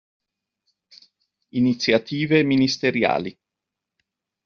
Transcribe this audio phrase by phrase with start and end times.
[1.49, 3.37] Iniziative ministeriali.